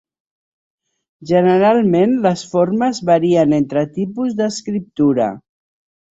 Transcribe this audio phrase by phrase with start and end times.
[1.31, 5.31] Generalment, les formes varien entre tipus d'escriptura.